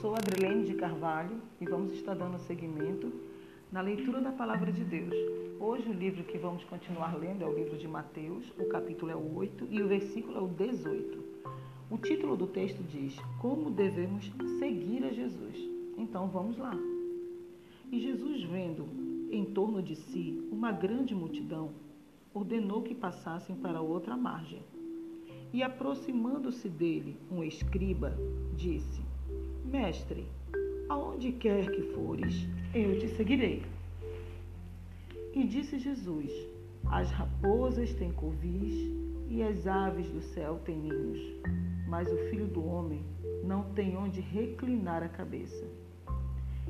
sou 0.00 0.14
Adrilene 0.14 0.64
de 0.64 0.74
Carvalho 0.76 1.42
e 1.60 1.66
vamos 1.66 1.92
estar 1.92 2.14
dando 2.14 2.38
seguimento 2.38 3.12
na 3.70 3.82
leitura 3.82 4.18
da 4.18 4.32
Palavra 4.32 4.72
de 4.72 4.82
Deus. 4.82 5.14
Hoje 5.60 5.90
o 5.90 5.92
livro 5.92 6.24
que 6.24 6.38
vamos 6.38 6.64
continuar 6.64 7.18
lendo 7.18 7.44
é 7.44 7.46
o 7.46 7.54
livro 7.54 7.76
de 7.76 7.86
Mateus, 7.86 8.50
o 8.58 8.64
capítulo 8.64 9.12
é 9.12 9.14
o 9.14 9.36
8 9.36 9.68
e 9.70 9.82
o 9.82 9.88
versículo 9.88 10.38
é 10.38 10.40
o 10.40 10.48
18. 10.48 11.22
O 11.90 11.98
título 11.98 12.34
do 12.34 12.46
texto 12.46 12.82
diz: 12.82 13.14
Como 13.42 13.70
devemos 13.70 14.32
seguir 14.58 15.04
a 15.04 15.12
Jesus. 15.12 15.58
Então 15.98 16.28
vamos 16.28 16.56
lá. 16.56 16.74
E 17.92 18.00
Jesus, 18.00 18.42
vendo 18.44 18.88
em 19.30 19.44
torno 19.44 19.82
de 19.82 19.96
si 19.96 20.48
uma 20.50 20.72
grande 20.72 21.14
multidão, 21.14 21.72
ordenou 22.32 22.80
que 22.80 22.94
passassem 22.94 23.54
para 23.54 23.82
outra 23.82 24.16
margem. 24.16 24.62
E 25.52 25.62
aproximando-se 25.62 26.70
dele 26.70 27.18
um 27.30 27.44
escriba, 27.44 28.16
disse: 28.56 29.09
Mestre, 29.70 30.26
aonde 30.88 31.30
quer 31.30 31.70
que 31.70 31.82
fores, 31.94 32.44
eu 32.74 32.98
te 32.98 33.06
seguirei. 33.10 33.62
E 35.32 35.46
disse 35.46 35.78
Jesus: 35.78 36.32
As 36.86 37.08
raposas 37.12 37.94
têm 37.94 38.10
covis 38.10 38.74
e 39.28 39.40
as 39.44 39.68
aves 39.68 40.10
do 40.10 40.20
céu 40.20 40.60
têm 40.64 40.76
ninhos, 40.76 41.20
mas 41.86 42.10
o 42.10 42.16
filho 42.30 42.48
do 42.48 42.66
homem 42.66 43.04
não 43.44 43.62
tem 43.72 43.96
onde 43.96 44.20
reclinar 44.20 45.04
a 45.04 45.08
cabeça. 45.08 45.64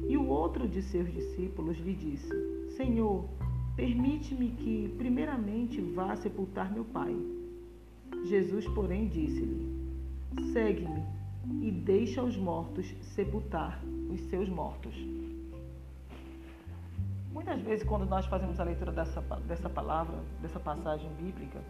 E 0.06 0.18
o 0.18 0.26
outro 0.26 0.68
de 0.68 0.82
seus 0.82 1.10
discípulos 1.10 1.78
lhe 1.78 1.94
disse: 1.94 2.30
Senhor, 2.76 3.24
permite-me 3.76 4.50
que, 4.50 4.94
primeiramente, 4.98 5.80
vá 5.80 6.14
sepultar 6.16 6.70
meu 6.70 6.84
pai. 6.84 7.16
Jesus, 8.26 8.68
porém, 8.68 9.08
disse-lhe: 9.08 10.52
Segue-me 10.52 11.19
e 11.60 11.70
deixa 11.70 12.22
os 12.22 12.36
mortos 12.36 12.86
sepultar 13.00 13.80
os 14.10 14.20
seus 14.22 14.48
mortos. 14.48 14.94
Muitas 17.32 17.60
vezes, 17.62 17.86
quando 17.86 18.04
nós 18.04 18.26
fazemos 18.26 18.58
a 18.58 18.64
leitura 18.64 18.92
dessa, 18.92 19.20
dessa 19.46 19.68
palavra, 19.68 20.18
dessa 20.42 20.58
passagem 20.58 21.08
bíblica, 21.14 21.60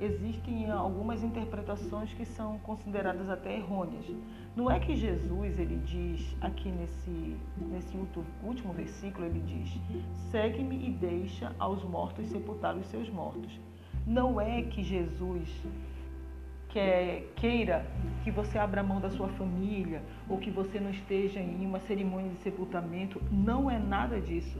existem 0.00 0.70
algumas 0.70 1.22
interpretações 1.22 2.12
que 2.12 2.24
são 2.24 2.58
consideradas 2.58 3.28
até 3.28 3.56
errôneas. 3.56 4.04
Não 4.54 4.70
é 4.70 4.78
que 4.78 4.94
Jesus, 4.94 5.58
ele 5.58 5.76
diz 5.78 6.36
aqui 6.40 6.70
nesse, 6.70 7.36
nesse 7.56 7.96
último 8.42 8.72
versículo, 8.72 9.24
ele 9.24 9.40
diz: 9.40 9.80
segue-me 10.30 10.86
e 10.86 10.90
deixa 10.90 11.54
aos 11.58 11.82
mortos 11.84 12.26
sepultar 12.26 12.76
os 12.76 12.86
seus 12.86 13.08
mortos. 13.08 13.58
Não 14.06 14.40
é 14.40 14.62
que 14.62 14.82
Jesus 14.82 15.48
quer, 16.72 17.32
queira 17.36 17.86
que 18.24 18.30
você 18.30 18.58
abra 18.58 18.82
mão 18.82 19.00
da 19.00 19.10
sua 19.10 19.28
família 19.28 20.02
ou 20.28 20.38
que 20.38 20.50
você 20.50 20.80
não 20.80 20.90
esteja 20.90 21.38
em 21.40 21.66
uma 21.66 21.80
cerimônia 21.80 22.30
de 22.30 22.42
sepultamento. 22.42 23.20
Não 23.30 23.70
é 23.70 23.78
nada 23.78 24.20
disso. 24.20 24.58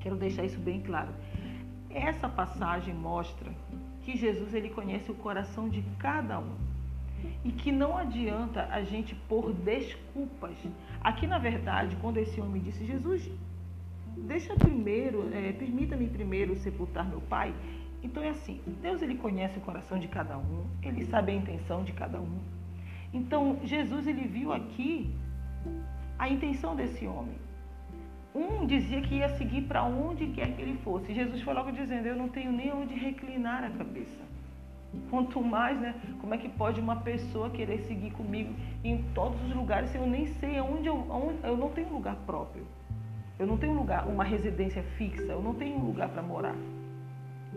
Quero 0.00 0.16
deixar 0.16 0.44
isso 0.44 0.58
bem 0.58 0.80
claro. 0.80 1.10
Essa 1.90 2.28
passagem 2.28 2.94
mostra 2.94 3.50
que 4.02 4.16
Jesus 4.16 4.54
ele 4.54 4.70
conhece 4.70 5.10
o 5.10 5.14
coração 5.14 5.68
de 5.68 5.82
cada 5.98 6.38
um 6.38 6.56
e 7.44 7.52
que 7.52 7.70
não 7.70 7.96
adianta 7.96 8.66
a 8.70 8.82
gente 8.82 9.14
pôr 9.14 9.52
desculpas. 9.52 10.56
Aqui, 11.00 11.26
na 11.26 11.38
verdade, 11.38 11.96
quando 12.00 12.16
esse 12.16 12.40
homem 12.40 12.62
disse, 12.62 12.84
Jesus, 12.86 13.30
deixa 14.16 14.54
primeiro, 14.54 15.28
é, 15.34 15.52
permita-me 15.52 16.06
primeiro 16.06 16.56
sepultar 16.56 17.06
meu 17.06 17.20
pai. 17.20 17.54
Então 18.02 18.22
é 18.22 18.30
assim, 18.30 18.60
Deus 18.80 19.02
ele 19.02 19.14
conhece 19.16 19.58
o 19.58 19.60
coração 19.60 19.98
de 19.98 20.08
cada 20.08 20.38
um, 20.38 20.64
ele 20.82 21.04
sabe 21.04 21.32
a 21.32 21.34
intenção 21.34 21.84
de 21.84 21.92
cada 21.92 22.18
um. 22.18 22.38
Então 23.12 23.58
Jesus 23.64 24.06
ele 24.06 24.26
viu 24.26 24.52
aqui 24.52 25.14
a 26.18 26.28
intenção 26.28 26.74
desse 26.74 27.06
homem. 27.06 27.36
Um 28.34 28.64
dizia 28.64 29.00
que 29.02 29.16
ia 29.16 29.28
seguir 29.30 29.62
para 29.62 29.82
onde 29.82 30.28
quer 30.28 30.54
que 30.54 30.62
ele 30.62 30.78
fosse. 30.84 31.12
Jesus 31.12 31.42
foi 31.42 31.52
logo 31.52 31.72
dizendo: 31.72 32.06
Eu 32.06 32.16
não 32.16 32.28
tenho 32.28 32.52
nem 32.52 32.72
onde 32.72 32.94
reclinar 32.94 33.64
a 33.64 33.70
cabeça. 33.70 34.22
Quanto 35.08 35.42
mais, 35.42 35.80
né? 35.80 35.94
Como 36.20 36.34
é 36.34 36.38
que 36.38 36.48
pode 36.48 36.80
uma 36.80 36.96
pessoa 36.96 37.50
querer 37.50 37.78
seguir 37.80 38.12
comigo 38.12 38.52
em 38.84 39.02
todos 39.14 39.40
os 39.42 39.54
lugares 39.54 39.90
se 39.90 39.98
eu 39.98 40.06
nem 40.06 40.26
sei 40.26 40.58
aonde 40.58 40.88
eu, 40.88 41.38
eu 41.42 41.56
não 41.56 41.70
tenho 41.70 41.92
lugar 41.92 42.16
próprio? 42.26 42.64
Eu 43.38 43.46
não 43.46 43.56
tenho 43.56 43.72
lugar, 43.72 44.06
uma 44.06 44.22
residência 44.22 44.82
fixa, 44.96 45.32
eu 45.32 45.42
não 45.42 45.54
tenho 45.54 45.78
lugar 45.78 46.08
para 46.10 46.22
morar. 46.22 46.54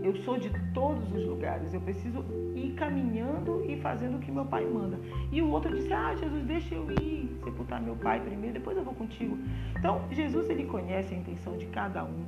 Eu 0.02 0.16
sou 0.24 0.38
de 0.38 0.50
todos 0.74 1.12
os 1.14 1.26
lugares. 1.26 1.74
Eu 1.74 1.82
preciso 1.82 2.24
ir 2.56 2.74
caminhando 2.74 3.64
e 3.70 3.80
fazendo 3.80 4.18
o 4.18 4.20
que 4.20 4.32
meu 4.32 4.46
pai 4.46 4.66
manda. 4.66 5.00
E 5.32 5.42
o 5.42 5.50
outro 5.50 5.76
disse: 5.76 5.94
Ah, 5.94 6.16
Jesus, 6.16 6.44
deixa 6.46 6.74
eu 6.76 6.92
ir 6.92 7.38
sepultar 7.44 7.82
meu 7.82 7.96
pai 7.96 8.20
primeiro, 8.20 8.56
depois 8.56 8.76
eu 8.76 8.84
vou 8.84 8.94
contigo. 8.94 9.38
Então, 9.78 10.02
Jesus 10.12 10.50
ele 10.50 10.66
conhece 10.66 11.14
a 11.14 11.18
intenção 11.18 11.58
de 11.58 11.66
cada 11.68 12.04
um. 12.04 12.26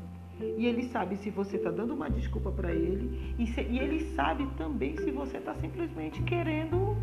E 0.57 0.65
ele 0.65 0.83
sabe 0.83 1.15
se 1.15 1.29
você 1.29 1.55
está 1.55 1.71
dando 1.71 1.93
uma 1.93 2.09
desculpa 2.09 2.51
para 2.51 2.71
ele. 2.71 3.33
E, 3.39 3.47
se, 3.47 3.61
e, 3.61 3.79
ele 3.79 4.01
sabe 4.15 4.45
também 4.57 4.97
se 4.97 5.09
você 5.09 5.37
está 5.37 5.55
simplesmente 5.55 6.21
querendo 6.23 6.95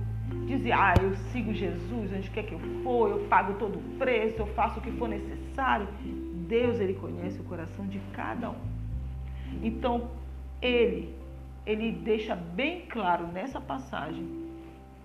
dizer: 0.46 0.72
Ah, 0.72 0.94
eu 1.02 1.14
sigo 1.32 1.52
Jesus, 1.52 2.12
onde 2.12 2.30
quer 2.30 2.44
que 2.44 2.52
eu 2.52 2.60
for, 2.82 3.10
eu 3.10 3.26
pago 3.28 3.54
todo 3.54 3.78
o 3.78 3.98
preço, 3.98 4.40
eu 4.40 4.46
faço 4.48 4.78
o 4.78 4.82
que 4.82 4.92
for 4.92 5.08
necessário. 5.08 5.88
Deus, 6.46 6.78
ele 6.78 6.94
conhece 6.94 7.40
o 7.40 7.44
coração 7.44 7.86
de 7.86 7.98
cada 8.12 8.50
um. 8.50 8.72
Então, 9.62 10.10
ele, 10.62 11.14
ele 11.66 11.92
deixa 11.92 12.36
bem 12.36 12.86
claro 12.86 13.26
nessa 13.26 13.60
passagem 13.60 14.26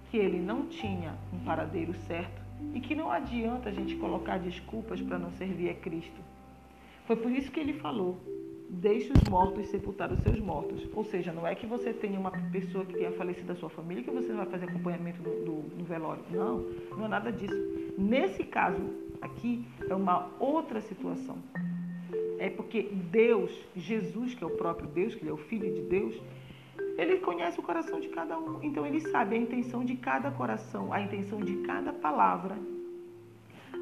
que 0.10 0.18
ele 0.18 0.40
não 0.40 0.68
tinha 0.68 1.16
um 1.34 1.40
paradeiro 1.40 1.94
certo 1.94 2.42
e 2.74 2.80
que 2.80 2.96
não 2.96 3.12
adianta 3.12 3.70
a 3.70 3.72
gente 3.72 3.96
colocar 3.96 4.38
desculpas 4.38 5.02
para 5.02 5.18
não 5.18 5.32
servir 5.32 5.70
a 5.70 5.74
Cristo. 5.74 6.22
Foi 7.06 7.16
por 7.16 7.32
isso 7.32 7.52
que 7.52 7.60
ele 7.60 7.74
falou: 7.74 8.18
deixe 8.70 9.12
os 9.12 9.30
mortos 9.30 9.68
sepultar 9.68 10.12
os 10.12 10.20
seus 10.22 10.40
mortos. 10.40 10.88
Ou 10.94 11.04
seja, 11.04 11.32
não 11.32 11.46
é 11.46 11.56
que 11.56 11.66
você 11.66 11.94
tenha 11.94 12.20
uma 12.20 12.32
pessoa 12.52 12.86
que 12.86 12.94
tenha 12.94 13.12
falecido 13.12 13.48
da 13.48 13.56
sua 13.56 13.70
família 13.70 14.04
que 14.04 14.12
você 14.12 14.34
vai 14.34 14.46
fazer 14.46 14.66
acompanhamento 14.66 15.22
do, 15.22 15.30
do, 15.46 15.62
do 15.78 15.84
velório. 15.86 16.24
Não, 16.30 16.66
não 16.98 17.06
é 17.06 17.08
nada 17.08 17.32
disso. 17.32 17.56
Nesse 17.98 18.44
caso 18.44 18.82
aqui 19.22 19.66
é 19.90 19.96
uma 19.96 20.30
outra 20.40 20.82
situação. 20.82 21.38
É 22.40 22.50
porque 22.50 22.84
Deus, 23.12 23.52
Jesus, 23.76 24.34
que 24.34 24.44
é 24.44 24.48
o 24.48 24.52
próprio 24.52 24.88
Deus, 24.88 25.16
que 25.16 25.22
ele 25.22 25.30
é 25.30 25.34
o 25.34 25.38
Filho 25.38 25.74
de 25.74 25.82
Deus, 25.82 26.16
ele 26.98 27.18
conhece 27.18 27.60
o 27.60 27.64
coração 27.64 28.00
de 28.00 28.10
cada 28.10 28.38
um. 28.38 28.62
Então 28.64 28.86
ele 28.86 29.00
sabe 29.00 29.36
a 29.36 29.40
intenção 29.40 29.84
de 29.84 29.96
cada 29.96 30.32
coração, 30.32 30.92
a 30.92 31.02
intenção 31.02 31.40
de 31.40 31.56
cada 31.58 31.94
palavra, 31.94 32.58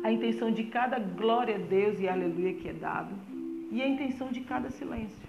a 0.04 0.12
intenção 0.12 0.52
de 0.52 0.66
cada 0.66 1.00
glória 1.00 1.56
a 1.56 1.60
Deus 1.60 2.00
e 2.00 2.08
aleluia 2.08 2.54
que 2.54 2.70
é 2.70 2.74
dado, 2.74 3.14
e 3.72 3.82
a 3.82 3.88
intenção 3.88 4.30
de 4.32 4.42
cada 4.42 4.70
silêncio. 4.70 5.28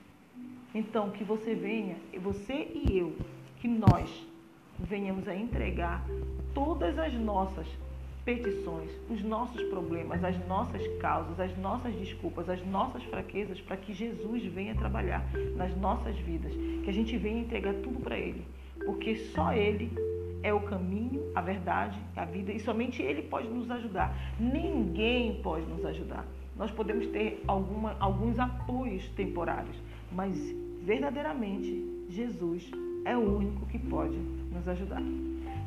Então 0.75 1.11
que 1.11 1.25
você 1.25 1.55
venha, 1.55 1.97
você 2.21 2.71
e 2.75 2.99
eu, 2.99 3.17
que 3.59 3.69
nós 3.69 4.27
venhamos 4.79 5.27
a 5.27 5.35
entregar 5.35 6.05
todas 6.53 6.99
as 6.99 7.15
nossas 7.15 7.67
petições, 8.27 8.91
os 9.09 9.23
nossos 9.23 9.63
problemas, 9.71 10.23
as 10.25 10.37
nossas 10.49 10.85
causas, 10.99 11.39
as 11.39 11.57
nossas 11.57 11.95
desculpas, 11.95 12.49
as 12.49 12.63
nossas 12.67 13.03
fraquezas, 13.05 13.61
para 13.61 13.77
que 13.77 13.95
Jesus 13.95 14.45
venha 14.47 14.75
trabalhar 14.75 15.25
nas 15.55 15.75
nossas 15.77 16.19
vidas, 16.19 16.53
que 16.83 16.91
a 16.91 16.93
gente 16.93 17.17
venha 17.17 17.41
entregar 17.41 17.73
tudo 17.75 18.01
para 18.01 18.19
Ele, 18.19 18.45
porque 18.85 19.15
só 19.15 19.53
Ele 19.53 19.93
é 20.43 20.53
o 20.53 20.61
caminho, 20.61 21.23
a 21.37 21.41
verdade, 21.41 21.97
a 22.17 22.25
vida 22.25 22.53
e 22.53 22.59
somente 22.59 23.01
Ele 23.01 23.23
pode 23.23 23.49
nos 23.49 23.71
ajudar. 23.71 24.35
Ninguém 24.41 25.41
pode 25.41 25.65
nos 25.67 25.85
ajudar. 25.85 26.27
Nós 26.57 26.73
podemos 26.73 27.07
ter 27.07 27.45
alguma, 27.47 27.97
alguns 28.01 28.41
apoios 28.41 29.09
temporários, 29.11 29.77
mas 30.11 30.37
verdadeiramente 30.83 32.07
Jesus 32.09 32.69
é 33.05 33.17
o 33.17 33.37
único 33.37 33.67
que 33.67 33.79
pode 33.79 34.17
nos 34.53 34.67
ajudar. 34.67 35.03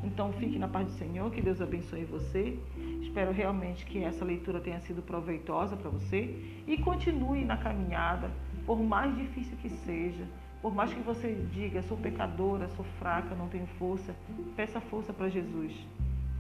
Então 0.04 0.32
fique 0.34 0.58
na 0.58 0.68
paz 0.68 0.88
do 0.88 0.94
Senhor, 0.94 1.30
que 1.32 1.42
Deus 1.42 1.62
abençoe 1.62 2.06
você. 2.06 2.58
Espero 3.02 3.32
realmente 3.32 3.86
que 3.86 4.04
essa 4.04 4.24
leitura 4.24 4.60
tenha 4.60 4.80
sido 4.80 5.02
proveitosa 5.02 5.76
para 5.76 5.90
você 5.90 6.36
e 6.68 6.78
continue 6.78 7.44
na 7.44 7.58
caminhada, 7.58 8.32
por 8.66 8.82
mais 8.82 9.16
difícil 9.16 9.58
que 9.62 9.70
seja, 9.70 10.26
por 10.62 10.74
mais 10.74 10.94
que 10.94 11.00
você 11.02 11.34
diga, 11.52 11.82
sou 11.84 11.98
pecadora, 11.98 12.68
sou 12.70 12.86
fraca, 13.00 13.36
não 13.36 13.48
tenho 13.48 13.68
força, 13.78 14.16
peça 14.56 14.80
força 14.80 15.12
para 15.12 15.30
Jesus. 15.30 15.74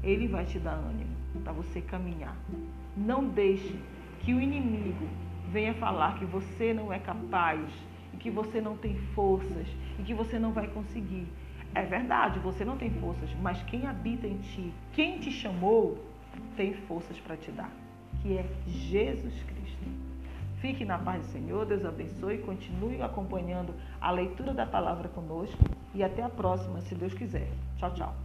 Ele 0.01 0.27
vai 0.27 0.45
te 0.45 0.59
dar 0.59 0.75
ânimo 0.75 1.15
para 1.44 1.51
você 1.51 1.81
caminhar. 1.81 2.38
Não 2.95 3.27
deixe 3.27 3.77
que 4.21 4.33
o 4.33 4.39
inimigo 4.39 5.07
venha 5.51 5.73
falar 5.73 6.17
que 6.17 6.25
você 6.25 6.73
não 6.73 6.91
é 6.94 7.00
capaz, 7.00 7.69
e 8.13 8.17
que 8.17 8.29
você 8.29 8.61
não 8.61 8.75
tem 8.77 8.95
forças 9.13 9.67
e 9.97 10.03
que 10.03 10.13
você 10.13 10.39
não 10.39 10.51
vai 10.51 10.67
conseguir. 10.67 11.27
É 11.75 11.83
verdade, 11.83 12.39
você 12.39 12.66
não 12.66 12.77
tem 12.77 12.89
forças, 12.89 13.30
mas 13.42 13.62
quem 13.63 13.86
habita 13.86 14.27
em 14.27 14.38
ti, 14.38 14.74
quem 14.94 15.19
te 15.19 15.31
chamou, 15.31 16.04
tem 16.56 16.74
forças 16.74 17.19
para 17.19 17.38
te 17.38 17.51
dar, 17.51 17.71
que 18.21 18.38
é 18.38 18.45
Jesus 18.68 19.44
Cristo. 19.44 19.60
Fique 20.60 20.83
na 20.83 20.98
paz 20.98 21.21
do 21.21 21.31
Senhor, 21.31 21.66
Deus 21.66 21.86
abençoe, 21.86 22.39
continue 22.39 23.01
acompanhando 23.01 23.74
a 24.01 24.12
leitura 24.12 24.54
da 24.54 24.66
palavra 24.66 25.07
conosco 25.07 25.63
e 25.94 26.04
até 26.04 26.21
a 26.21 26.30
próxima, 26.30 26.81
se 26.81 26.95
Deus 26.95 27.13
quiser. 27.13 27.48
Tchau, 27.77 27.94
tchau. 27.94 28.16